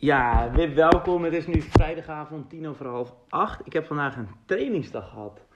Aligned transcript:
Ja, 0.00 0.50
Wip, 0.52 0.74
welkom. 0.74 1.24
Het 1.24 1.32
is 1.32 1.46
nu 1.46 1.60
vrijdagavond, 1.60 2.50
tien 2.50 2.68
over 2.68 2.86
half 2.86 3.14
acht. 3.28 3.66
Ik 3.66 3.72
heb 3.72 3.86
vandaag 3.86 4.16
een 4.16 4.28
trainingsdag 4.46 5.08
gehad 5.08 5.46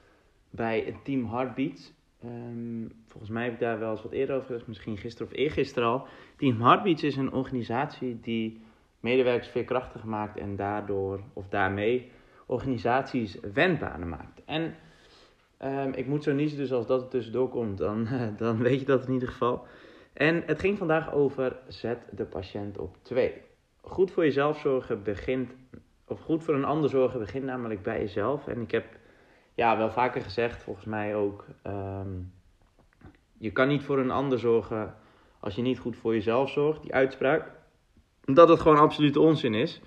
bij 0.51 0.97
team 1.03 1.31
Heartbeats. 1.31 1.93
Ehm, 2.21 2.89
volgens 3.07 3.33
mij 3.33 3.45
heb 3.45 3.53
ik 3.53 3.59
daar 3.59 3.79
wel 3.79 3.91
eens 3.91 4.03
wat 4.03 4.13
eerder 4.13 4.37
over 4.37 4.47
gezegd, 4.47 4.67
misschien 4.67 4.97
gisteren 4.97 5.33
of 5.33 5.39
eergisteren 5.39 5.89
al. 5.89 6.07
Team 6.37 6.61
Heartbeats 6.61 7.03
is 7.03 7.17
een 7.17 7.33
organisatie 7.33 8.21
die 8.21 8.61
medewerkers 9.01 9.49
veerkrachtig 9.49 10.05
maakt 10.05 10.39
en 10.39 10.57
daardoor, 10.57 11.21
of 11.33 11.49
daarmee, 11.49 12.11
organisaties 12.47 13.39
wendbaarder 13.53 14.07
maakt. 14.07 14.45
En 14.45 14.75
ehm, 15.59 15.91
ik 15.93 16.07
moet 16.07 16.23
zo 16.23 16.33
niezen, 16.33 16.59
dus 16.59 16.73
als 16.73 16.87
dat 16.87 17.03
er 17.03 17.09
tussendoor 17.09 17.49
komt, 17.49 17.79
dan, 17.79 18.09
dan 18.37 18.59
weet 18.59 18.81
je 18.81 18.87
dat 18.87 19.07
in 19.07 19.13
ieder 19.13 19.29
geval. 19.29 19.67
En 20.13 20.43
het 20.47 20.61
ging 20.61 20.79
vandaag 20.79 21.13
over 21.13 21.57
zet 21.69 22.09
de 22.11 22.25
patiënt 22.25 22.79
op 22.79 22.97
twee 23.03 23.53
goed 23.85 24.11
voor 24.11 24.25
jezelf 24.25 24.59
zorgen 24.59 25.03
begint, 25.03 25.55
of 26.07 26.21
goed 26.21 26.45
voor 26.45 26.55
een 26.55 26.65
ander 26.65 26.91
zorgen 26.91 27.19
begint 27.19 27.45
namelijk 27.45 27.83
bij 27.83 28.01
jezelf. 28.01 28.47
En 28.47 28.61
ik 28.61 28.71
heb 28.71 28.85
ja, 29.55 29.77
wel 29.77 29.91
vaker 29.91 30.23
gezegd, 30.23 30.63
volgens 30.63 30.87
mij 30.87 31.15
ook, 31.15 31.45
ehm, 31.63 32.09
je 33.39 33.51
kan 33.51 33.69
niet 33.69 33.83
voor 33.83 33.99
een 33.99 34.11
ander 34.11 34.39
zorgen 34.39 34.95
als 35.41 35.55
je 35.55 35.63
niet 35.63 35.79
goed 35.79 35.97
voor 35.97 36.15
jezelf 36.15 36.51
zorgt. 36.51 36.83
Die 36.83 36.95
uitspraak, 36.95 37.51
dat 38.25 38.49
het 38.49 38.61
gewoon 38.61 38.79
absoluut 38.79 39.17
onzin 39.17 39.55
is. 39.55 39.81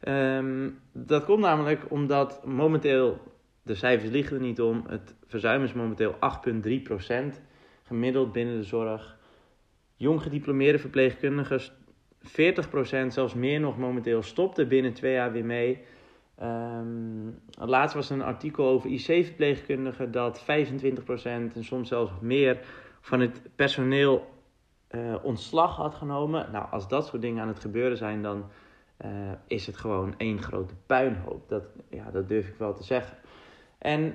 Ehm, 0.00 0.70
dat 0.92 1.24
komt 1.24 1.40
namelijk 1.40 1.90
omdat 1.90 2.46
momenteel, 2.46 3.20
de 3.62 3.74
cijfers 3.74 4.10
liggen 4.10 4.36
er 4.36 4.42
niet 4.42 4.60
om, 4.60 4.84
het 4.88 5.14
verzuim 5.26 5.62
is 5.62 5.72
momenteel 5.72 6.14
8,3% 6.20 7.40
gemiddeld 7.82 8.32
binnen 8.32 8.56
de 8.56 8.64
zorg. 8.64 9.16
Jong 9.96 10.22
gediplomeerde 10.22 10.78
verpleegkundigen 10.78 11.60
40%, 12.28 13.06
zelfs 13.08 13.34
meer 13.34 13.60
nog 13.60 13.78
momenteel, 13.78 14.22
stopte 14.22 14.66
binnen 14.66 14.92
twee 14.92 15.12
jaar 15.12 15.32
weer 15.32 15.44
mee. 15.44 15.84
Um, 16.42 17.40
laatst 17.58 17.94
was 17.94 18.10
een 18.10 18.22
artikel 18.22 18.68
over 18.68 18.90
IC-verpleegkundigen 18.90 20.10
dat 20.10 20.42
25% 20.42 20.44
en 21.24 21.64
soms 21.64 21.88
zelfs 21.88 22.12
meer 22.20 22.58
van 23.00 23.20
het 23.20 23.40
personeel 23.56 24.26
uh, 24.90 25.14
ontslag 25.22 25.76
had 25.76 25.94
genomen. 25.94 26.48
Nou, 26.52 26.66
als 26.70 26.88
dat 26.88 27.06
soort 27.06 27.22
dingen 27.22 27.42
aan 27.42 27.48
het 27.48 27.60
gebeuren 27.60 27.96
zijn, 27.96 28.22
dan 28.22 28.50
uh, 29.04 29.10
is 29.46 29.66
het 29.66 29.76
gewoon 29.76 30.14
één 30.16 30.42
grote 30.42 30.74
puinhoop. 30.86 31.48
Dat, 31.48 31.64
ja, 31.90 32.10
dat 32.10 32.28
durf 32.28 32.48
ik 32.48 32.54
wel 32.58 32.74
te 32.74 32.84
zeggen. 32.84 33.16
En 33.78 34.14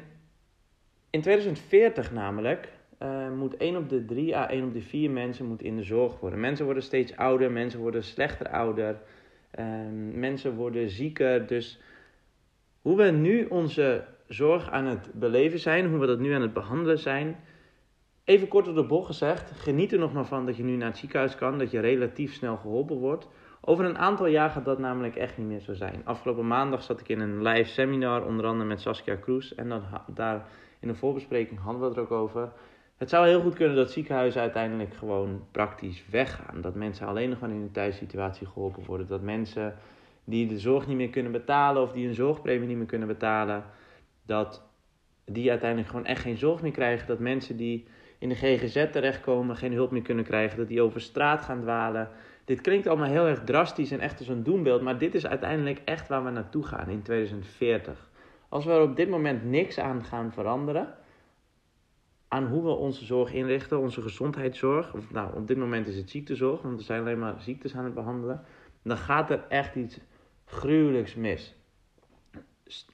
in 1.10 1.22
2040 1.22 2.12
namelijk 2.12 2.70
uh, 3.00 3.32
moet 3.32 3.58
1 3.58 3.76
op 3.76 3.90
de 3.90 4.06
3 4.06 4.36
à 4.36 4.50
1 4.50 4.64
op 4.64 4.74
de 4.74 4.82
4 4.82 5.12
mensen 5.12 5.46
moet 5.46 5.62
in 5.62 5.76
de 5.76 5.84
zorg 5.84 6.20
worden. 6.20 6.40
Mensen 6.40 6.66
worden 6.66 6.84
steeds 6.84 7.16
ouder, 7.16 7.52
mensen 7.52 7.80
worden 7.80 8.04
slechter 8.04 8.50
ouder, 8.50 9.02
uh, 9.60 9.66
mensen 10.14 10.56
worden 10.56 10.90
zieker. 10.90 11.48
Dus 11.48 11.82
hoe 12.82 12.98
we 12.98 13.12
nu 13.12 13.46
onze 13.46 14.04
zorg 14.28 14.70
aan 14.70 14.86
het 14.86 15.10
beleven 15.14 15.60
zijn, 15.60 15.90
hoe 15.90 16.00
we 16.00 16.06
dat 16.06 16.20
nu 16.20 16.34
aan 16.34 16.42
het 16.42 16.54
behandelen 16.54 17.00
zijn. 17.00 17.36
Even 18.24 18.48
kort 18.48 18.68
op 18.68 18.76
de 18.76 18.86
bocht 18.86 19.06
gezegd, 19.06 19.52
geniet 19.52 19.92
er 19.92 20.00
nog 20.00 20.14
maar 20.14 20.26
van 20.26 20.46
dat 20.46 20.58
je 20.58 20.64
nu 20.64 20.76
naar 20.76 20.88
het 20.88 20.98
ziekenhuis 20.98 21.36
kan, 21.36 21.58
dat 21.58 21.72
je 21.72 21.80
relatief 21.80 22.34
snel 22.34 22.58
geholpen 22.58 22.98
wordt. 22.98 23.28
Over 23.62 23.86
een 23.86 23.98
aantal 23.98 24.26
jaar 24.26 24.50
gaat 24.50 24.66
dat 24.66 24.80
namelijk 24.80 25.16
echt 25.16 25.38
niet 25.38 25.48
meer 25.48 25.60
zo 25.60 25.74
zijn. 25.74 26.02
Afgelopen 26.04 26.48
maandag 26.48 26.84
zat 26.84 27.00
ik 27.00 27.08
in 27.08 27.20
een 27.20 27.42
live 27.42 27.70
seminar, 27.70 28.26
onder 28.26 28.46
andere 28.46 28.70
met 28.70 28.82
Saskia 28.82 29.16
Kroes. 29.16 29.56
En 29.56 29.70
dan, 29.70 29.84
daar 30.14 30.46
in 30.80 30.90
een 30.90 30.96
voorbespreking 30.96 31.60
hadden 31.60 31.82
we 31.82 31.88
het 31.88 31.96
er 31.96 32.02
ook 32.02 32.12
over. 32.12 32.52
Het 33.04 33.12
zou 33.12 33.28
heel 33.28 33.42
goed 33.42 33.56
kunnen 33.56 33.76
dat 33.76 33.92
ziekenhuizen 33.92 34.42
uiteindelijk 34.42 34.94
gewoon 34.94 35.44
praktisch 35.52 36.04
weggaan. 36.10 36.62
Dat 36.62 36.76
mensen 36.76 37.08
alleen 37.08 37.30
nog 37.30 37.40
maar 37.40 37.50
in 37.50 37.62
een 37.62 37.72
thuissituatie 37.72 38.48
geholpen 38.48 38.86
worden. 38.86 39.08
Dat 39.08 39.22
mensen 39.22 39.76
die 40.24 40.48
de 40.48 40.60
zorg 40.60 40.88
niet 40.88 40.98
meer 40.98 41.10
kunnen 41.10 41.32
betalen 41.32 41.82
of 41.82 41.92
die 41.92 42.08
een 42.08 42.14
zorgpremie 42.14 42.68
niet 42.68 42.78
meer 42.78 42.86
kunnen 42.86 43.08
betalen, 43.08 43.64
dat 44.26 44.64
die 45.26 45.50
uiteindelijk 45.50 45.90
gewoon 45.90 46.06
echt 46.06 46.22
geen 46.22 46.38
zorg 46.38 46.62
meer 46.62 46.72
krijgen. 46.72 47.08
Dat 47.08 47.20
mensen 47.20 47.58
die 47.58 47.88
in 48.18 48.30
de 48.30 48.36
GGZ 48.36 48.86
terechtkomen 48.92 49.56
geen 49.56 49.74
hulp 49.74 49.92
meer 49.92 50.02
kunnen 50.02 50.26
krijgen. 50.26 50.58
Dat 50.58 50.68
die 50.68 50.82
over 50.82 51.02
straat 51.02 51.42
gaan 51.42 51.62
dwalen. 51.62 52.10
Dit 52.46 52.62
klinkt 52.62 52.88
allemaal 52.88 53.10
heel 53.10 53.28
erg 53.28 53.44
drastisch 53.44 53.92
en 53.92 54.00
echt 54.00 54.20
als 54.20 54.28
een 54.28 54.44
doembeeld, 54.44 54.82
maar 54.82 54.98
dit 54.98 55.16
is 55.16 55.28
uiteindelijk 55.28 55.82
echt 55.86 56.08
waar 56.08 56.24
we 56.24 56.30
naartoe 56.30 56.64
gaan 56.64 56.90
in 56.90 57.02
2040. 57.02 58.10
Als 58.50 58.66
we 58.66 58.72
er 58.72 58.82
op 58.82 58.96
dit 58.96 59.10
moment 59.10 59.44
niks 59.44 59.80
aan 59.80 60.04
gaan 60.04 60.32
veranderen, 60.32 60.94
aan 62.34 62.48
hoe 62.48 62.64
we 62.64 62.70
onze 62.70 63.06
zorg 63.06 63.34
inrichten, 63.34 63.80
onze 63.80 64.02
gezondheidszorg. 64.02 64.94
Nou, 65.12 65.36
op 65.36 65.48
dit 65.48 65.58
moment 65.58 65.88
is 65.88 65.96
het 65.96 66.10
ziektezorg, 66.10 66.62
want 66.62 66.78
we 66.78 66.84
zijn 66.84 67.02
alleen 67.02 67.20
maar 67.20 67.42
ziektes 67.42 67.76
aan 67.76 67.84
het 67.84 67.94
behandelen. 67.94 68.42
Dan 68.84 68.98
gaat 68.98 69.30
er 69.30 69.46
echt 69.50 69.76
iets 69.76 70.00
gruwelijks 70.46 71.16
mis. 71.16 71.56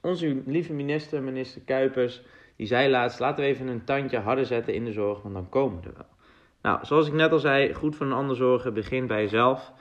Onze 0.00 0.42
lieve 0.46 0.72
minister, 0.72 1.22
minister 1.22 1.60
Kuipers, 1.60 2.22
die 2.56 2.66
zei 2.66 2.90
laatst: 2.90 3.18
laten 3.18 3.44
we 3.44 3.50
even 3.50 3.68
een 3.68 3.84
tandje 3.84 4.18
harder 4.18 4.46
zetten 4.46 4.74
in 4.74 4.84
de 4.84 4.92
zorg, 4.92 5.22
want 5.22 5.34
dan 5.34 5.48
komen 5.48 5.80
we 5.80 5.88
er 5.88 5.94
wel. 5.94 6.06
Nou, 6.62 6.86
zoals 6.86 7.06
ik 7.06 7.12
net 7.12 7.32
al 7.32 7.38
zei, 7.38 7.74
goed 7.74 7.96
voor 7.96 8.06
een 8.06 8.12
ander 8.12 8.36
zorgen 8.36 8.74
begint 8.74 9.06
bij 9.06 9.22
jezelf. 9.22 9.72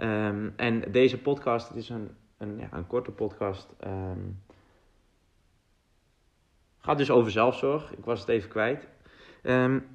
Um, 0.00 0.52
en 0.56 0.92
deze 0.92 1.18
podcast, 1.18 1.68
het 1.68 1.76
is 1.76 1.88
een, 1.88 2.10
een, 2.38 2.58
ja, 2.58 2.68
een 2.72 2.86
korte 2.86 3.10
podcast. 3.10 3.74
Um, 3.84 4.42
gaat 6.78 6.98
dus 6.98 7.10
over 7.10 7.30
zelfzorg. 7.30 7.92
Ik 7.92 8.04
was 8.04 8.20
het 8.20 8.28
even 8.28 8.48
kwijt. 8.48 8.94
Um, 9.46 9.86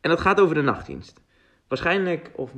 en 0.00 0.10
dat 0.10 0.20
gaat 0.20 0.40
over 0.40 0.54
de 0.54 0.62
nachtdienst. 0.62 1.20
Waarschijnlijk, 1.68 2.30
of 2.34 2.54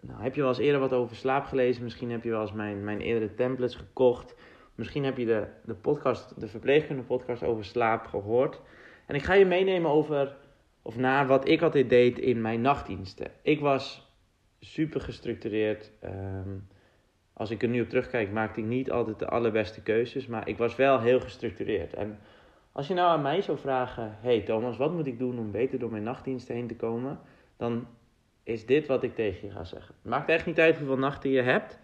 nou, 0.00 0.22
heb 0.22 0.34
je 0.34 0.40
wel 0.40 0.50
eens 0.50 0.58
eerder 0.58 0.80
wat 0.80 0.92
over 0.92 1.16
slaap 1.16 1.44
gelezen. 1.44 1.82
Misschien 1.82 2.10
heb 2.10 2.24
je 2.24 2.30
wel 2.30 2.40
eens 2.40 2.52
mijn, 2.52 2.84
mijn 2.84 3.00
eerdere 3.00 3.34
templates 3.34 3.74
gekocht. 3.74 4.34
Misschien 4.74 5.04
heb 5.04 5.16
je 5.16 5.26
de, 5.26 5.46
de 5.64 5.74
podcast, 5.74 6.40
de 6.40 6.48
verpleegkunde 6.48 7.02
podcast 7.02 7.42
over 7.42 7.64
slaap 7.64 8.06
gehoord. 8.06 8.60
En 9.06 9.14
ik 9.14 9.22
ga 9.22 9.34
je 9.34 9.46
meenemen 9.46 9.90
over, 9.90 10.36
of 10.82 10.96
naar 10.96 11.26
wat 11.26 11.48
ik 11.48 11.62
altijd 11.62 11.88
deed 11.88 12.18
in 12.18 12.40
mijn 12.40 12.60
nachtdiensten. 12.60 13.30
Ik 13.42 13.60
was 13.60 14.14
super 14.60 15.00
gestructureerd. 15.00 15.90
Um, 16.04 16.68
als 17.32 17.50
ik 17.50 17.62
er 17.62 17.68
nu 17.68 17.80
op 17.80 17.88
terugkijk, 17.88 18.32
maakte 18.32 18.60
ik 18.60 18.66
niet 18.66 18.90
altijd 18.90 19.18
de 19.18 19.28
allerbeste 19.28 19.82
keuzes. 19.82 20.26
Maar 20.26 20.48
ik 20.48 20.58
was 20.58 20.76
wel 20.76 21.00
heel 21.00 21.20
gestructureerd. 21.20 21.94
En 21.94 22.18
als 22.76 22.86
je 22.86 22.94
nou 22.94 23.08
aan 23.08 23.22
mij 23.22 23.40
zou 23.42 23.58
vragen: 23.58 24.16
Hey 24.20 24.40
Thomas, 24.40 24.76
wat 24.76 24.92
moet 24.92 25.06
ik 25.06 25.18
doen 25.18 25.38
om 25.38 25.50
beter 25.50 25.78
door 25.78 25.90
mijn 25.90 26.02
nachtdiensten 26.02 26.54
heen 26.54 26.66
te 26.66 26.76
komen? 26.76 27.20
Dan 27.56 27.86
is 28.42 28.66
dit 28.66 28.86
wat 28.86 29.02
ik 29.02 29.14
tegen 29.14 29.46
je 29.46 29.52
ga 29.52 29.64
zeggen. 29.64 29.94
Het 30.02 30.10
maakt 30.10 30.28
echt 30.28 30.46
niet 30.46 30.60
uit 30.60 30.78
hoeveel 30.78 30.98
nachten 30.98 31.30
je 31.30 31.42
hebt. 31.42 31.78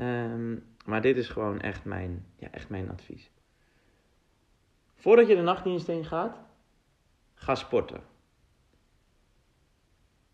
Um, 0.00 0.64
maar 0.84 1.00
dit 1.00 1.16
is 1.16 1.28
gewoon 1.28 1.60
echt 1.60 1.84
mijn, 1.84 2.26
ja, 2.36 2.48
echt 2.50 2.68
mijn 2.68 2.90
advies. 2.90 3.30
Voordat 4.94 5.28
je 5.28 5.36
de 5.36 5.42
nachtdienst 5.42 5.86
heen 5.86 6.04
gaat, 6.04 6.40
ga 7.34 7.54
sporten. 7.54 8.00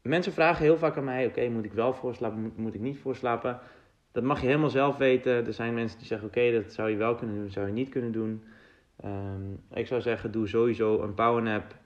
Mensen 0.00 0.32
vragen 0.32 0.64
heel 0.64 0.78
vaak 0.78 0.96
aan 0.96 1.04
mij: 1.04 1.26
Oké, 1.26 1.48
moet 1.48 1.64
ik 1.64 1.72
wel 1.72 1.94
voorslapen? 1.94 2.42
Moet, 2.42 2.56
moet 2.56 2.74
ik 2.74 2.80
niet 2.80 2.98
voorslapen? 2.98 3.60
Dat 4.12 4.22
mag 4.22 4.40
je 4.40 4.46
helemaal 4.46 4.70
zelf 4.70 4.96
weten. 4.96 5.46
Er 5.46 5.52
zijn 5.52 5.74
mensen 5.74 5.98
die 5.98 6.06
zeggen: 6.06 6.28
Oké, 6.28 6.52
dat 6.52 6.72
zou 6.72 6.90
je 6.90 6.96
wel 6.96 7.14
kunnen 7.14 7.34
doen, 7.34 7.44
dat 7.44 7.52
zou 7.52 7.66
je 7.66 7.72
niet 7.72 7.88
kunnen 7.88 8.12
doen. 8.12 8.44
Um, 9.04 9.60
ik 9.70 9.86
zou 9.86 10.00
zeggen, 10.00 10.32
doe 10.32 10.48
sowieso 10.48 11.02
een 11.02 11.14
powernap 11.14 11.76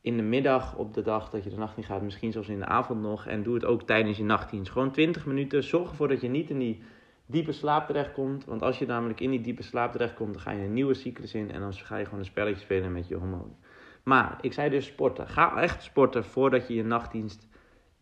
in 0.00 0.16
de 0.16 0.22
middag 0.22 0.76
op 0.76 0.94
de 0.94 1.02
dag 1.02 1.30
dat 1.30 1.44
je 1.44 1.50
de 1.50 1.56
nacht 1.56 1.76
niet 1.76 1.86
gaat. 1.86 2.02
Misschien 2.02 2.32
zelfs 2.32 2.48
in 2.48 2.58
de 2.58 2.66
avond 2.66 3.00
nog. 3.00 3.26
En 3.26 3.42
doe 3.42 3.54
het 3.54 3.64
ook 3.64 3.82
tijdens 3.82 4.16
je 4.16 4.24
nachtdienst. 4.24 4.72
Gewoon 4.72 4.90
20 4.90 5.26
minuten. 5.26 5.62
Zorg 5.62 5.90
ervoor 5.90 6.08
dat 6.08 6.20
je 6.20 6.28
niet 6.28 6.50
in 6.50 6.58
die 6.58 6.82
diepe 7.26 7.52
slaap 7.52 7.86
terechtkomt. 7.86 8.44
Want 8.44 8.62
als 8.62 8.78
je 8.78 8.86
namelijk 8.86 9.20
in 9.20 9.30
die 9.30 9.40
diepe 9.40 9.62
slaap 9.62 9.92
terechtkomt, 9.92 10.32
dan 10.32 10.42
ga 10.42 10.50
je 10.50 10.64
een 10.64 10.72
nieuwe 10.72 10.94
cyclus 10.94 11.34
in. 11.34 11.50
En 11.50 11.60
dan 11.60 11.72
ga 11.72 11.96
je 11.96 12.04
gewoon 12.04 12.18
een 12.18 12.24
spelletje 12.24 12.60
spelen 12.60 12.92
met 12.92 13.08
je 13.08 13.16
hormonen. 13.16 13.56
Maar 14.02 14.38
ik 14.40 14.52
zei 14.52 14.70
dus 14.70 14.86
sporten. 14.86 15.28
Ga 15.28 15.56
echt 15.60 15.82
sporten 15.82 16.24
voordat 16.24 16.68
je 16.68 16.74
je 16.74 16.84
nachtdienst 16.84 17.48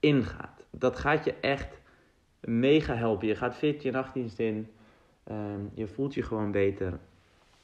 ingaat. 0.01 0.67
Dat 0.71 0.99
gaat 0.99 1.25
je 1.25 1.35
echt 1.35 1.81
mega 2.41 2.95
helpen. 2.95 3.27
Je 3.27 3.37
gaat 3.37 3.55
fit 3.55 3.83
je 3.83 3.91
nachtdienst 3.91 4.39
in. 4.39 4.69
Um, 5.31 5.71
je 5.75 5.87
voelt 5.87 6.15
je 6.15 6.23
gewoon 6.23 6.51
beter. 6.51 6.99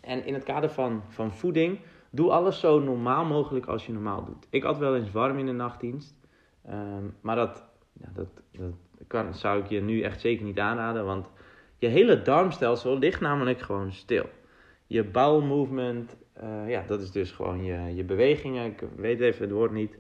En 0.01 0.25
in 0.25 0.35
het 0.35 0.45
kader 0.45 0.71
van, 0.71 1.03
van 1.09 1.33
voeding, 1.33 1.79
doe 2.11 2.31
alles 2.31 2.61
zo 2.61 2.81
normaal 2.81 3.25
mogelijk 3.25 3.67
als 3.67 3.87
je 3.87 3.93
normaal 3.93 4.25
doet. 4.25 4.47
Ik 4.51 4.63
had 4.63 4.79
wel 4.79 4.97
eens 4.97 5.11
warm 5.11 5.39
in 5.39 5.47
de 5.47 5.53
nachtdienst. 5.53 6.15
Um, 6.71 7.17
maar 7.21 7.37
dat, 7.37 7.65
ja, 7.93 8.09
dat, 8.15 8.29
dat 8.53 8.73
kan, 9.07 9.35
zou 9.35 9.61
ik 9.61 9.69
je 9.69 9.81
nu 9.81 10.03
echt 10.03 10.21
zeker 10.21 10.45
niet 10.45 10.59
aanraden. 10.59 11.05
Want 11.05 11.27
je 11.79 11.87
hele 11.87 12.23
darmstelsel 12.23 12.99
ligt 12.99 13.21
namelijk 13.21 13.61
gewoon 13.61 13.93
stil. 13.93 14.29
Je 14.87 15.05
bowel 15.05 15.41
movement, 15.41 16.17
uh, 16.43 16.71
ja, 16.71 16.85
dat 16.87 17.01
is 17.01 17.11
dus 17.11 17.31
gewoon 17.31 17.65
je, 17.65 17.95
je 17.95 18.05
bewegingen. 18.05 18.67
Ik 18.67 18.83
weet 18.97 19.21
even 19.21 19.43
het 19.43 19.53
woord 19.53 19.73
niet. 19.73 19.99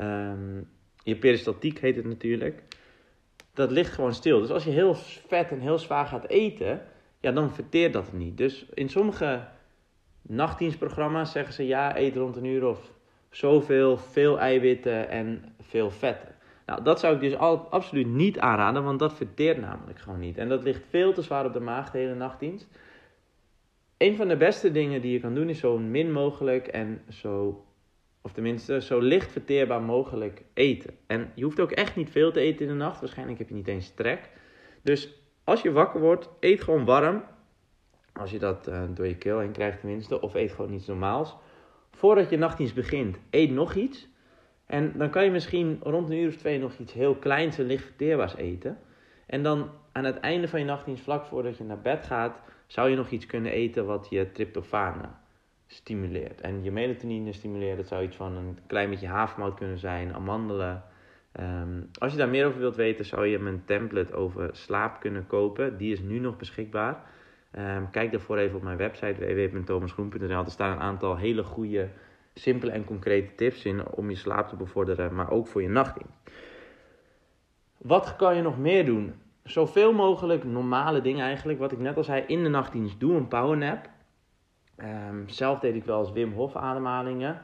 Um, 0.00 0.68
je 1.02 1.16
peristaltiek 1.16 1.78
heet 1.78 1.96
het 1.96 2.04
natuurlijk. 2.04 2.62
Dat 3.54 3.70
ligt 3.70 3.92
gewoon 3.92 4.14
stil. 4.14 4.40
Dus 4.40 4.50
als 4.50 4.64
je 4.64 4.70
heel 4.70 4.94
vet 5.26 5.50
en 5.50 5.60
heel 5.60 5.78
zwaar 5.78 6.06
gaat 6.06 6.26
eten 6.26 6.82
ja, 7.26 7.32
dan 7.32 7.50
verteert 7.50 7.92
dat 7.92 8.12
niet. 8.12 8.36
Dus 8.36 8.66
in 8.74 8.88
sommige 8.88 9.44
nachtdienstprogramma's 10.22 11.32
zeggen 11.32 11.54
ze 11.54 11.66
ja, 11.66 11.96
eet 11.98 12.16
rond 12.16 12.36
een 12.36 12.44
uur 12.44 12.66
of 12.66 12.92
zoveel, 13.30 13.96
veel 13.96 14.38
eiwitten 14.38 15.08
en 15.08 15.54
veel 15.60 15.90
vetten. 15.90 16.34
Nou, 16.66 16.82
dat 16.82 17.00
zou 17.00 17.14
ik 17.14 17.20
dus 17.20 17.36
al, 17.36 17.58
absoluut 17.58 18.06
niet 18.06 18.38
aanraden, 18.38 18.84
want 18.84 18.98
dat 18.98 19.14
verteert 19.14 19.60
namelijk 19.60 19.98
gewoon 19.98 20.18
niet. 20.18 20.38
En 20.38 20.48
dat 20.48 20.62
ligt 20.62 20.82
veel 20.88 21.12
te 21.12 21.22
zwaar 21.22 21.46
op 21.46 21.52
de 21.52 21.60
maag 21.60 21.90
de 21.90 21.98
hele 21.98 22.14
nachtdienst. 22.14 22.68
Een 23.96 24.16
van 24.16 24.28
de 24.28 24.36
beste 24.36 24.72
dingen 24.72 25.00
die 25.00 25.12
je 25.12 25.20
kan 25.20 25.34
doen 25.34 25.48
is 25.48 25.58
zo 25.58 25.78
min 25.78 26.12
mogelijk 26.12 26.66
en 26.66 27.02
zo, 27.08 27.64
of 28.22 28.32
tenminste 28.32 28.80
zo 28.80 28.98
licht 28.98 29.32
verteerbaar 29.32 29.82
mogelijk 29.82 30.42
eten. 30.54 30.94
En 31.06 31.32
je 31.34 31.44
hoeft 31.44 31.60
ook 31.60 31.72
echt 31.72 31.96
niet 31.96 32.10
veel 32.10 32.32
te 32.32 32.40
eten 32.40 32.66
in 32.66 32.72
de 32.72 32.78
nacht, 32.78 33.00
waarschijnlijk 33.00 33.38
heb 33.38 33.48
je 33.48 33.54
niet 33.54 33.68
eens 33.68 33.90
trek. 33.90 34.30
Dus 34.82 35.24
als 35.46 35.62
je 35.62 35.72
wakker 35.72 36.00
wordt, 36.00 36.28
eet 36.40 36.62
gewoon 36.62 36.84
warm. 36.84 37.22
Als 38.12 38.30
je 38.30 38.38
dat 38.38 38.68
uh, 38.68 38.82
door 38.94 39.06
je 39.06 39.16
keel 39.16 39.38
heen 39.38 39.52
krijgt 39.52 39.80
tenminste, 39.80 40.20
of 40.20 40.34
eet 40.34 40.52
gewoon 40.52 40.72
iets 40.72 40.86
normaals. 40.86 41.36
Voordat 41.90 42.30
je 42.30 42.38
nachtdienst 42.38 42.74
begint, 42.74 43.18
eet 43.30 43.50
nog 43.50 43.74
iets. 43.74 44.08
En 44.66 44.92
dan 44.98 45.10
kan 45.10 45.24
je 45.24 45.30
misschien 45.30 45.78
rond 45.82 46.10
een 46.10 46.16
uur 46.16 46.28
of 46.28 46.36
twee 46.36 46.58
nog 46.58 46.78
iets 46.78 46.92
heel 46.92 47.14
kleins 47.14 47.58
en 47.58 47.66
licht 47.66 47.84
verteerbaars 47.84 48.36
eten. 48.36 48.78
En 49.26 49.42
dan 49.42 49.70
aan 49.92 50.04
het 50.04 50.20
einde 50.20 50.48
van 50.48 50.60
je 50.60 50.66
nachtdienst, 50.66 51.02
vlak 51.02 51.24
voordat 51.24 51.56
je 51.56 51.64
naar 51.64 51.80
bed 51.80 52.06
gaat, 52.06 52.40
zou 52.66 52.90
je 52.90 52.96
nog 52.96 53.10
iets 53.10 53.26
kunnen 53.26 53.52
eten 53.52 53.86
wat 53.86 54.06
je 54.10 54.32
tryptofane 54.32 55.08
stimuleert. 55.66 56.40
En 56.40 56.62
je 56.62 56.70
melatonine 56.70 57.32
stimuleert. 57.32 57.76
Dat 57.76 57.86
zou 57.86 58.02
iets 58.02 58.16
van 58.16 58.36
een 58.36 58.58
klein 58.66 58.90
beetje 58.90 59.06
havermout 59.06 59.54
kunnen 59.54 59.78
zijn, 59.78 60.14
amandelen. 60.14 60.84
Ehm, 61.36 61.82
als 61.98 62.12
je 62.12 62.18
daar 62.18 62.28
meer 62.28 62.46
over 62.46 62.60
wilt 62.60 62.76
weten, 62.76 63.04
zou 63.04 63.26
je 63.26 63.38
mijn 63.38 63.62
template 63.64 64.14
over 64.14 64.48
slaap 64.52 65.00
kunnen 65.00 65.26
kopen. 65.26 65.76
Die 65.76 65.92
is 65.92 66.00
nu 66.00 66.18
nog 66.18 66.36
beschikbaar. 66.36 67.02
Um, 67.58 67.90
kijk 67.90 68.10
daarvoor 68.10 68.36
even 68.36 68.56
op 68.56 68.62
mijn 68.62 68.76
website 68.76 69.50
www.thomasgroen.nl. 69.50 70.44
Er 70.44 70.50
staan 70.50 70.72
een 70.72 70.80
aantal 70.80 71.16
hele 71.16 71.42
goede 71.42 71.88
simpele 72.34 72.72
en 72.72 72.84
concrete 72.84 73.34
tips 73.34 73.64
in 73.64 73.86
om 73.86 74.10
je 74.10 74.16
slaap 74.16 74.48
te 74.48 74.56
bevorderen, 74.56 75.14
maar 75.14 75.30
ook 75.30 75.46
voor 75.46 75.62
je 75.62 75.68
nachtdienst. 75.68 76.12
Wat 77.76 78.16
kan 78.16 78.36
je 78.36 78.42
nog 78.42 78.58
meer 78.58 78.84
doen? 78.84 79.14
Zoveel 79.44 79.92
mogelijk 79.92 80.44
normale 80.44 81.00
dingen 81.00 81.24
eigenlijk. 81.24 81.58
Wat 81.58 81.72
ik 81.72 81.78
net 81.78 81.96
al 81.96 82.04
zei, 82.04 82.24
in 82.26 82.42
de 82.42 82.48
nachtdienst 82.48 83.00
doe 83.00 83.16
een 83.16 83.28
powernap. 83.28 83.88
Um, 84.76 85.28
zelf 85.28 85.58
deed 85.58 85.74
ik 85.74 85.84
wel 85.84 86.00
eens 86.00 86.12
Wim 86.12 86.32
Hof 86.32 86.56
ademhalingen. 86.56 87.40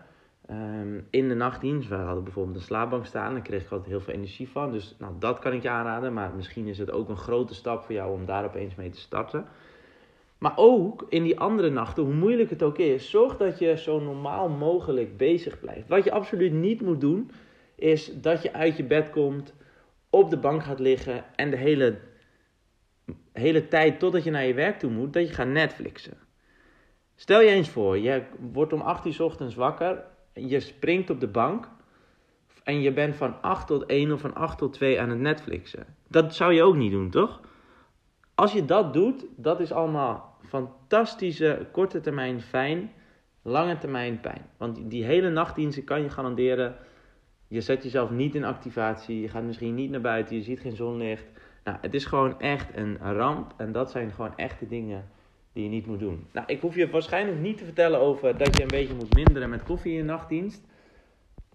Um, 0.50 1.06
in 1.10 1.28
de 1.28 1.34
nachtdienst, 1.34 1.88
we 1.88 1.94
hadden 1.94 2.24
bijvoorbeeld 2.24 2.56
een 2.56 2.62
slaapbank 2.62 3.06
staan, 3.06 3.32
daar 3.32 3.42
kreeg 3.42 3.62
ik 3.62 3.70
altijd 3.70 3.90
heel 3.90 4.00
veel 4.00 4.14
energie 4.14 4.48
van. 4.48 4.72
Dus 4.72 4.94
nou, 4.98 5.12
dat 5.18 5.38
kan 5.38 5.52
ik 5.52 5.62
je 5.62 5.68
aanraden, 5.68 6.12
maar 6.12 6.34
misschien 6.34 6.66
is 6.66 6.78
het 6.78 6.90
ook 6.90 7.08
een 7.08 7.16
grote 7.16 7.54
stap 7.54 7.82
voor 7.82 7.94
jou 7.94 8.12
om 8.12 8.26
daar 8.26 8.44
opeens 8.44 8.74
mee 8.74 8.90
te 8.90 9.00
starten. 9.00 9.46
Maar 10.38 10.52
ook 10.56 11.06
in 11.08 11.22
die 11.22 11.38
andere 11.38 11.70
nachten, 11.70 12.02
hoe 12.02 12.14
moeilijk 12.14 12.50
het 12.50 12.62
ook 12.62 12.78
is, 12.78 13.10
zorg 13.10 13.36
dat 13.36 13.58
je 13.58 13.76
zo 13.76 14.00
normaal 14.00 14.48
mogelijk 14.48 15.16
bezig 15.16 15.60
blijft. 15.60 15.88
Wat 15.88 16.04
je 16.04 16.12
absoluut 16.12 16.52
niet 16.52 16.80
moet 16.80 17.00
doen, 17.00 17.30
is 17.74 18.20
dat 18.20 18.42
je 18.42 18.52
uit 18.52 18.76
je 18.76 18.84
bed 18.84 19.10
komt, 19.10 19.54
op 20.10 20.30
de 20.30 20.38
bank 20.38 20.62
gaat 20.62 20.78
liggen 20.78 21.24
en 21.36 21.50
de 21.50 21.56
hele, 21.56 21.98
hele 23.32 23.68
tijd 23.68 23.98
totdat 23.98 24.24
je 24.24 24.30
naar 24.30 24.46
je 24.46 24.54
werk 24.54 24.78
toe 24.78 24.90
moet, 24.90 25.12
dat 25.12 25.28
je 25.28 25.34
gaat 25.34 25.46
Netflixen. 25.46 26.18
Stel 27.14 27.40
je 27.40 27.50
eens 27.50 27.68
voor, 27.68 27.98
je 27.98 28.22
wordt 28.52 28.72
om 28.72 28.80
8 28.80 29.06
uur 29.06 29.22
ochtends 29.22 29.54
wakker, 29.54 30.04
je 30.34 30.60
springt 30.60 31.10
op 31.10 31.20
de 31.20 31.28
bank 31.28 31.68
en 32.62 32.80
je 32.80 32.92
bent 32.92 33.16
van 33.16 33.42
8 33.42 33.66
tot 33.66 33.86
1 33.86 34.12
of 34.12 34.20
van 34.20 34.34
8 34.34 34.58
tot 34.58 34.72
2 34.72 35.00
aan 35.00 35.10
het 35.10 35.18
Netflixen. 35.18 35.86
Dat 36.08 36.34
zou 36.34 36.52
je 36.52 36.62
ook 36.62 36.76
niet 36.76 36.92
doen, 36.92 37.10
toch? 37.10 37.40
Als 38.34 38.52
je 38.52 38.64
dat 38.64 38.92
doet, 38.92 39.24
dat 39.36 39.60
is 39.60 39.72
allemaal 39.72 40.36
fantastische 40.48 41.66
korte 41.72 42.00
termijn 42.00 42.40
fijn, 42.40 42.92
lange 43.42 43.78
termijn 43.78 44.20
pijn. 44.20 44.46
Want 44.56 44.90
die 44.90 45.04
hele 45.04 45.30
nachtdiensten 45.30 45.84
kan 45.84 46.02
je 46.02 46.10
garanderen. 46.10 46.76
Je 47.48 47.60
zet 47.60 47.82
jezelf 47.82 48.10
niet 48.10 48.34
in 48.34 48.44
activatie, 48.44 49.20
je 49.20 49.28
gaat 49.28 49.42
misschien 49.42 49.74
niet 49.74 49.90
naar 49.90 50.00
buiten, 50.00 50.36
je 50.36 50.42
ziet 50.42 50.60
geen 50.60 50.76
zonlicht. 50.76 51.26
Nou, 51.64 51.78
het 51.80 51.94
is 51.94 52.04
gewoon 52.04 52.40
echt 52.40 52.76
een 52.76 52.98
ramp 52.98 53.54
en 53.56 53.72
dat 53.72 53.90
zijn 53.90 54.10
gewoon 54.10 54.36
echte 54.36 54.66
dingen 54.66 55.10
die 55.52 55.64
je 55.64 55.70
niet 55.70 55.86
moet 55.86 55.98
doen. 55.98 56.26
Nou, 56.32 56.46
ik 56.46 56.60
hoef 56.60 56.74
je 56.74 56.90
waarschijnlijk 56.90 57.38
niet 57.38 57.58
te 57.58 57.64
vertellen 57.64 58.00
over 58.00 58.38
dat 58.38 58.56
je 58.56 58.62
een 58.62 58.68
beetje 58.68 58.94
moet 58.94 59.14
minderen 59.14 59.50
met 59.50 59.62
koffie 59.62 59.90
in 59.90 59.96
je 59.96 60.04
nachtdienst. 60.04 60.64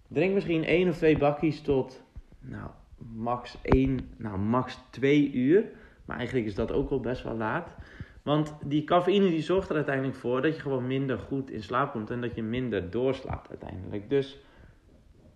Drink 0.08 0.34
misschien 0.34 0.64
één 0.64 0.88
of 0.88 0.96
twee 0.96 1.18
bakjes 1.18 1.60
tot, 1.60 2.02
nou, 2.40 2.70
max 2.98 3.56
één, 3.62 4.10
nou, 4.16 4.38
max 4.38 4.78
twee 4.90 5.32
uur. 5.32 5.64
Maar 6.04 6.16
eigenlijk 6.16 6.46
is 6.46 6.54
dat 6.54 6.72
ook 6.72 6.90
wel 6.90 7.00
best 7.00 7.22
wel 7.22 7.36
laat. 7.36 7.76
Want 8.22 8.54
die 8.64 8.84
cafeïne 8.84 9.28
die 9.28 9.42
zorgt 9.42 9.68
er 9.68 9.76
uiteindelijk 9.76 10.16
voor 10.16 10.42
dat 10.42 10.54
je 10.54 10.60
gewoon 10.62 10.86
minder 10.86 11.18
goed 11.18 11.50
in 11.50 11.62
slaap 11.62 11.92
komt 11.92 12.10
en 12.10 12.20
dat 12.20 12.34
je 12.34 12.42
minder 12.42 12.90
doorslaapt 12.90 13.48
uiteindelijk. 13.48 14.10
Dus 14.10 14.38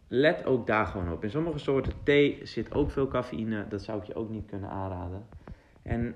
let 0.08 0.44
ook 0.44 0.66
daar 0.66 0.86
gewoon 0.86 1.12
op. 1.12 1.24
In 1.24 1.30
sommige 1.30 1.58
soorten 1.58 1.92
thee 2.02 2.40
zit 2.42 2.74
ook 2.74 2.90
veel 2.90 3.08
cafeïne. 3.08 3.68
Dat 3.68 3.82
zou 3.82 3.98
ik 4.00 4.04
je 4.04 4.14
ook 4.14 4.30
niet 4.30 4.46
kunnen 4.46 4.70
aanraden. 4.70 5.26
En 5.82 6.14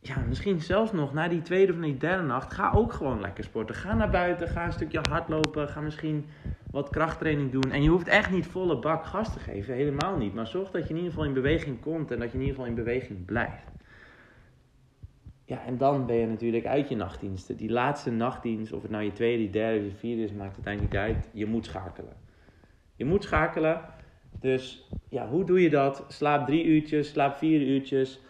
ja, 0.00 0.16
misschien 0.28 0.60
zelfs 0.60 0.92
nog 0.92 1.12
na 1.12 1.28
die 1.28 1.42
tweede 1.42 1.72
of 1.72 1.78
die 1.78 1.96
derde 1.96 2.22
nacht, 2.22 2.52
ga 2.52 2.72
ook 2.74 2.92
gewoon 2.92 3.20
lekker 3.20 3.44
sporten. 3.44 3.74
Ga 3.74 3.94
naar 3.94 4.10
buiten, 4.10 4.48
ga 4.48 4.64
een 4.64 4.72
stukje 4.72 5.00
hardlopen, 5.08 5.68
ga 5.68 5.80
misschien 5.80 6.26
wat 6.70 6.90
krachttraining 6.90 7.52
doen. 7.52 7.72
En 7.72 7.82
je 7.82 7.88
hoeft 7.88 8.08
echt 8.08 8.30
niet 8.30 8.46
volle 8.46 8.78
bak 8.78 9.04
gas 9.04 9.32
te 9.32 9.38
geven, 9.38 9.74
helemaal 9.74 10.16
niet. 10.16 10.34
Maar 10.34 10.46
zorg 10.46 10.70
dat 10.70 10.82
je 10.82 10.88
in 10.88 10.96
ieder 10.96 11.10
geval 11.10 11.26
in 11.26 11.32
beweging 11.32 11.80
komt 11.80 12.10
en 12.10 12.18
dat 12.18 12.28
je 12.28 12.34
in 12.34 12.40
ieder 12.40 12.54
geval 12.54 12.70
in 12.70 12.74
beweging 12.74 13.24
blijft. 13.24 13.76
Ja, 15.44 15.64
en 15.64 15.78
dan 15.78 16.06
ben 16.06 16.16
je 16.16 16.26
natuurlijk 16.26 16.66
uit 16.66 16.88
je 16.88 16.96
nachtdiensten. 16.96 17.56
Die 17.56 17.70
laatste 17.70 18.10
nachtdienst, 18.10 18.72
of 18.72 18.82
het 18.82 18.90
nou 18.90 19.04
je 19.04 19.12
tweede, 19.12 19.42
je 19.42 19.50
derde, 19.50 19.84
je 19.84 19.90
vierde 19.90 20.22
is, 20.22 20.32
maakt 20.32 20.54
uiteindelijk 20.54 20.92
niet 20.92 21.02
uit. 21.02 21.28
Je 21.32 21.46
moet 21.46 21.64
schakelen. 21.64 22.16
Je 22.96 23.04
moet 23.04 23.24
schakelen. 23.24 23.80
Dus 24.40 24.88
ja, 25.08 25.28
hoe 25.28 25.44
doe 25.44 25.62
je 25.62 25.70
dat? 25.70 26.04
Slaap 26.08 26.46
drie 26.46 26.64
uurtjes, 26.64 27.08
slaap 27.08 27.36
vier 27.36 27.60
uurtjes. 27.60 28.20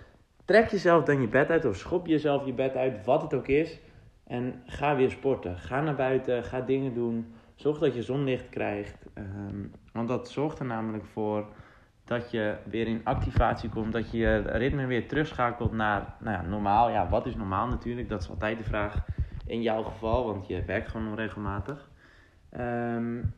Trek 0.48 0.70
jezelf 0.70 1.04
dan 1.04 1.20
je 1.20 1.28
bed 1.28 1.50
uit 1.50 1.64
of 1.64 1.76
schop 1.76 2.06
jezelf 2.06 2.46
je 2.46 2.52
bed 2.52 2.76
uit, 2.76 3.04
wat 3.04 3.22
het 3.22 3.34
ook 3.34 3.48
is. 3.48 3.80
En 4.26 4.62
ga 4.66 4.96
weer 4.96 5.10
sporten. 5.10 5.58
Ga 5.58 5.80
naar 5.80 5.94
buiten, 5.94 6.44
ga 6.44 6.60
dingen 6.60 6.94
doen. 6.94 7.34
Zorg 7.54 7.78
dat 7.78 7.94
je 7.94 8.02
zonlicht 8.02 8.48
krijgt. 8.48 9.06
Ehm, 9.14 9.66
want 9.92 10.08
dat 10.08 10.30
zorgt 10.30 10.58
er 10.58 10.64
namelijk 10.64 11.04
voor 11.04 11.46
dat 12.04 12.30
je 12.30 12.56
weer 12.64 12.86
in 12.86 13.00
activatie 13.04 13.68
komt, 13.68 13.92
dat 13.92 14.10
je 14.10 14.18
je 14.18 14.36
ritme 14.36 14.86
weer 14.86 15.08
terugschakelt 15.08 15.72
naar 15.72 16.14
nou 16.20 16.36
ja, 16.36 16.48
normaal. 16.48 16.90
Ja, 16.90 17.08
wat 17.08 17.26
is 17.26 17.36
normaal 17.36 17.66
natuurlijk? 17.66 18.08
Dat 18.08 18.22
is 18.22 18.30
altijd 18.30 18.58
de 18.58 18.64
vraag 18.64 19.04
in 19.46 19.62
jouw 19.62 19.82
geval, 19.82 20.26
want 20.26 20.46
je 20.46 20.64
werkt 20.64 20.88
gewoon 20.88 21.08
onregelmatig. 21.08 21.90
Um, 22.58 23.34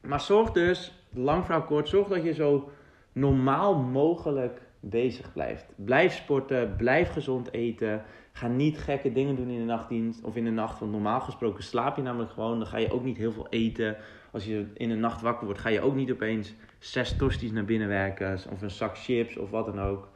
maar 0.00 0.20
zorg 0.20 0.50
dus, 0.52 1.06
lang 1.10 1.64
kort, 1.66 1.88
zorg 1.88 2.08
dat 2.08 2.22
je 2.22 2.32
zo 2.32 2.70
normaal 3.12 3.74
mogelijk 3.74 4.68
bezig 4.80 5.32
blijft. 5.32 5.66
Blijf 5.76 6.14
sporten, 6.14 6.76
blijf 6.76 7.10
gezond 7.10 7.52
eten. 7.52 8.02
Ga 8.32 8.46
niet 8.46 8.78
gekke 8.78 9.12
dingen 9.12 9.36
doen 9.36 9.48
in 9.48 9.58
de 9.58 9.64
nachtdienst 9.64 10.24
of 10.24 10.36
in 10.36 10.44
de 10.44 10.50
nacht. 10.50 10.78
Want 10.78 10.92
normaal 10.92 11.20
gesproken 11.20 11.64
slaap 11.64 11.96
je 11.96 12.02
namelijk 12.02 12.30
gewoon. 12.30 12.58
Dan 12.58 12.68
ga 12.68 12.78
je 12.78 12.92
ook 12.92 13.04
niet 13.04 13.16
heel 13.16 13.32
veel 13.32 13.46
eten. 13.50 13.96
Als 14.32 14.44
je 14.44 14.66
in 14.74 14.88
de 14.88 14.94
nacht 14.94 15.20
wakker 15.20 15.44
wordt, 15.44 15.60
ga 15.60 15.68
je 15.68 15.80
ook 15.80 15.94
niet 15.94 16.10
opeens 16.10 16.54
zes 16.78 17.16
tosties 17.16 17.52
naar 17.52 17.64
binnen 17.64 17.88
werken. 17.88 18.38
Of 18.52 18.62
een 18.62 18.70
zak 18.70 18.98
chips 18.98 19.36
of 19.36 19.50
wat 19.50 19.66
dan 19.66 19.80
ook. 19.80 20.08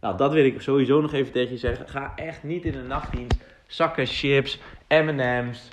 Nou, 0.00 0.16
dat 0.16 0.32
wil 0.32 0.44
ik 0.44 0.60
sowieso 0.60 1.00
nog 1.00 1.12
even 1.12 1.32
tegen 1.32 1.52
je 1.52 1.58
zeggen. 1.58 1.88
Ga 1.88 2.12
echt 2.16 2.42
niet 2.42 2.64
in 2.64 2.72
de 2.72 2.82
nachtdienst 2.82 3.38
zakken 3.68 4.06
chips, 4.06 4.60
M&M's, 4.88 5.70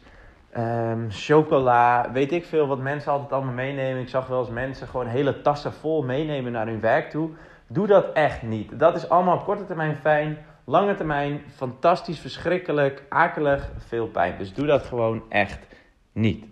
um, 0.58 1.08
chocola. 1.12 2.12
Weet 2.12 2.32
ik 2.32 2.46
veel 2.46 2.68
wat 2.68 2.80
mensen 2.80 3.12
altijd 3.12 3.32
allemaal 3.32 3.54
meenemen. 3.54 4.02
Ik 4.02 4.10
zag 4.10 4.28
wel 4.28 4.40
eens 4.40 4.50
mensen 4.50 4.88
gewoon 4.88 5.08
hele 5.08 5.42
tassen 5.42 5.74
vol 5.74 6.04
meenemen 6.04 6.52
naar 6.52 6.68
hun 6.68 6.80
werk 6.80 7.10
toe. 7.10 7.30
Doe 7.68 7.88
dat 7.88 8.14
echt 8.14 8.42
niet. 8.42 8.80
Dat 8.80 8.96
is 8.96 9.10
allemaal 9.10 9.38
op 9.38 9.44
korte 9.44 9.66
termijn 9.66 9.96
fijn. 9.96 10.38
Lange 10.66 10.96
termijn 10.96 11.42
fantastisch, 11.56 12.20
verschrikkelijk, 12.20 13.04
akelig, 13.10 13.72
veel 13.78 14.08
pijn. 14.08 14.38
Dus 14.38 14.54
doe 14.54 14.66
dat 14.66 14.84
gewoon 14.84 15.24
echt 15.30 15.68
niet. 16.12 16.46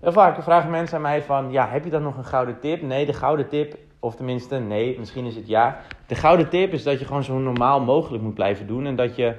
Heel 0.00 0.12
vaak 0.12 0.42
vragen 0.42 0.70
mensen 0.70 0.96
aan 0.96 1.02
mij 1.02 1.22
van, 1.22 1.50
ja, 1.50 1.68
heb 1.68 1.84
je 1.84 1.90
dan 1.90 2.02
nog 2.02 2.16
een 2.16 2.24
gouden 2.24 2.60
tip? 2.60 2.82
Nee, 2.82 3.06
de 3.06 3.12
gouden 3.12 3.48
tip, 3.48 3.76
of 3.98 4.14
tenminste, 4.16 4.58
nee, 4.58 4.98
misschien 4.98 5.24
is 5.24 5.36
het 5.36 5.46
ja. 5.46 5.80
De 6.06 6.14
gouden 6.14 6.48
tip 6.48 6.72
is 6.72 6.82
dat 6.82 6.98
je 6.98 7.04
gewoon 7.04 7.24
zo 7.24 7.38
normaal 7.38 7.80
mogelijk 7.80 8.22
moet 8.22 8.34
blijven 8.34 8.66
doen. 8.66 8.86
En 8.86 8.96
dat 8.96 9.16
je 9.16 9.36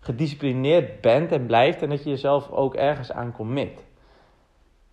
gedisciplineerd 0.00 1.00
bent 1.00 1.32
en 1.32 1.46
blijft 1.46 1.82
en 1.82 1.88
dat 1.88 2.02
je 2.04 2.10
jezelf 2.10 2.50
ook 2.50 2.74
ergens 2.74 3.12
aan 3.12 3.32
commit. 3.32 3.84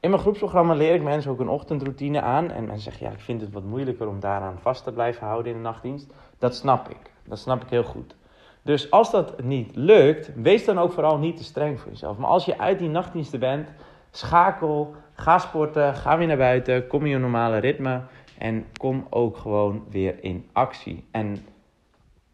In 0.05 0.11
mijn 0.11 0.23
groepsprogramma 0.23 0.73
leer 0.73 0.93
ik 0.93 1.03
mensen 1.03 1.31
ook 1.31 1.39
een 1.39 1.49
ochtendroutine 1.49 2.21
aan. 2.21 2.51
En 2.51 2.65
mensen 2.65 2.83
zeggen, 2.83 3.07
ja, 3.07 3.11
ik 3.11 3.19
vind 3.19 3.41
het 3.41 3.51
wat 3.51 3.63
moeilijker 3.63 4.07
om 4.07 4.19
daaraan 4.19 4.59
vast 4.59 4.83
te 4.83 4.91
blijven 4.91 5.27
houden 5.27 5.51
in 5.51 5.57
de 5.57 5.63
nachtdienst. 5.63 6.13
Dat 6.37 6.55
snap 6.55 6.89
ik. 6.89 6.97
Dat 7.23 7.39
snap 7.39 7.63
ik 7.63 7.69
heel 7.69 7.83
goed. 7.83 8.15
Dus 8.61 8.91
als 8.91 9.11
dat 9.11 9.43
niet 9.43 9.75
lukt, 9.75 10.31
wees 10.35 10.65
dan 10.65 10.79
ook 10.79 10.91
vooral 10.91 11.17
niet 11.17 11.37
te 11.37 11.43
streng 11.43 11.79
voor 11.79 11.91
jezelf. 11.91 12.17
Maar 12.17 12.29
als 12.29 12.45
je 12.45 12.59
uit 12.59 12.79
die 12.79 12.89
nachtdiensten 12.89 13.39
bent, 13.39 13.69
schakel, 14.11 14.95
ga 15.13 15.37
sporten, 15.37 15.95
ga 15.95 16.17
weer 16.17 16.27
naar 16.27 16.37
buiten, 16.37 16.87
kom 16.87 17.03
in 17.03 17.09
je 17.09 17.17
normale 17.17 17.57
ritme 17.57 18.01
en 18.37 18.65
kom 18.77 19.07
ook 19.09 19.37
gewoon 19.37 19.85
weer 19.89 20.23
in 20.23 20.49
actie. 20.51 21.07
En 21.11 21.45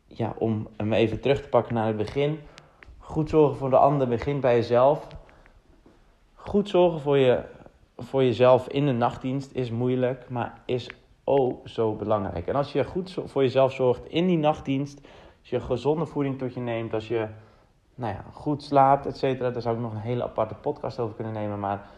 ja, 0.07 0.33
om 0.37 0.67
hem 0.77 0.93
even 0.93 1.19
terug 1.19 1.41
te 1.41 1.49
pakken 1.49 1.73
naar 1.73 1.87
het 1.87 1.97
begin, 1.97 2.39
goed 2.97 3.29
zorgen 3.29 3.57
voor 3.57 3.69
de 3.69 3.77
ander 3.77 4.07
begint 4.07 4.41
bij 4.41 4.55
jezelf. 4.55 5.07
Goed 6.33 6.69
zorgen 6.69 6.99
voor, 6.99 7.17
je, 7.17 7.43
voor 8.03 8.23
jezelf 8.23 8.67
in 8.67 8.85
de 8.85 8.91
nachtdienst 8.91 9.51
is 9.51 9.71
moeilijk, 9.71 10.29
maar 10.29 10.61
is 10.65 10.89
oh 11.23 11.65
zo 11.65 11.93
belangrijk. 11.93 12.47
En 12.47 12.55
als 12.55 12.71
je 12.71 12.83
goed 12.83 13.17
voor 13.25 13.41
jezelf 13.41 13.73
zorgt 13.73 14.05
in 14.05 14.27
die 14.27 14.37
nachtdienst, 14.37 15.01
als 15.39 15.49
je 15.49 15.59
gezonde 15.59 16.05
voeding 16.05 16.37
tot 16.37 16.53
je 16.53 16.59
neemt, 16.59 16.93
als 16.93 17.07
je 17.07 17.27
nou 17.95 18.13
ja, 18.13 18.23
goed 18.31 18.63
slaapt, 18.63 19.05
et 19.05 19.17
cetera, 19.17 19.49
daar 19.49 19.61
zou 19.61 19.75
ik 19.75 19.81
nog 19.81 19.91
een 19.91 19.99
hele 19.99 20.23
aparte 20.23 20.55
podcast 20.55 20.99
over 20.99 21.15
kunnen 21.15 21.33
nemen, 21.33 21.59
maar, 21.59 21.89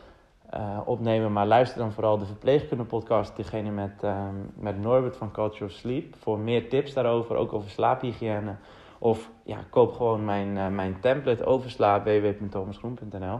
uh, 0.54 0.80
opnemen. 0.86 1.32
Maar 1.32 1.48
luister 1.48 1.80
dan 1.80 1.92
vooral 1.92 2.18
de 2.18 2.26
verpleegkunde 2.26 2.84
podcast, 2.84 3.36
degene 3.36 3.72
met, 3.72 4.04
um, 4.04 4.52
met 4.56 4.82
Norbert 4.82 5.18
van 5.18 5.32
Culture 5.32 5.66
of 5.66 5.72
Sleep, 5.72 6.16
voor 6.16 6.40
meer 6.40 6.70
tips 6.70 6.94
daarover, 6.94 7.36
ook 7.36 7.54
over 7.54 7.70
slaaphygiëne. 7.70 8.56
Of 9.00 9.32
ja, 9.44 9.58
koop 9.70 9.94
gewoon 9.94 10.26
mijn, 10.26 10.56
uh, 10.56 10.68
mijn 10.68 11.00
template 11.00 11.46
over 11.46 11.70
slaap, 11.70 12.04
www.thomasgroen.nl. 12.04 13.40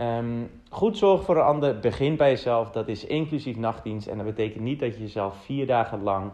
Um, 0.00 0.50
goed 0.70 0.98
zorgen 0.98 1.24
voor 1.24 1.36
een 1.36 1.42
ander, 1.42 1.78
begin 1.78 2.16
bij 2.16 2.30
jezelf. 2.30 2.70
Dat 2.70 2.88
is 2.88 3.04
inclusief 3.04 3.56
nachtdienst. 3.56 4.06
En 4.06 4.16
dat 4.16 4.26
betekent 4.26 4.64
niet 4.64 4.80
dat 4.80 4.94
je 4.94 5.00
jezelf 5.00 5.36
vier 5.44 5.66
dagen 5.66 6.02
lang 6.02 6.30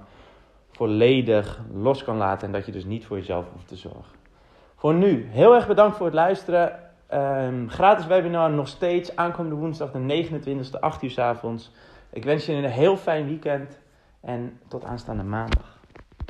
volledig 0.71 1.61
los 1.73 2.05
kan 2.05 2.17
laten. 2.17 2.47
En 2.47 2.53
dat 2.53 2.67
je 2.67 2.73
dus 2.73 2.85
niet 2.85 3.07
voor 3.07 3.17
jezelf 3.17 3.47
hoeft 3.53 3.69
te 3.69 3.77
zorgen. 3.77 4.17
Voor 4.77 4.95
nu, 4.95 5.27
heel 5.31 5.55
erg 5.55 5.67
bedankt 5.67 5.97
voor 5.97 6.07
het 6.07 6.15
luisteren. 6.15 6.79
Um, 7.15 7.71
gratis 7.71 8.07
webinar 8.07 8.51
nog 8.51 8.69
steeds. 8.69 9.17
Aankomende 9.17 9.57
woensdag 9.57 9.91
de 9.91 10.29
29e, 10.29 10.81
8 10.81 11.03
uur 11.03 11.11
s 11.11 11.19
avonds. 11.19 11.73
Ik 12.11 12.25
wens 12.25 12.47
je 12.47 12.53
een 12.53 12.65
heel 12.65 12.97
fijn 12.97 13.27
weekend. 13.27 13.79
En 14.21 14.61
tot 14.69 14.85
aanstaande 14.85 15.23
maandag. 15.23 15.78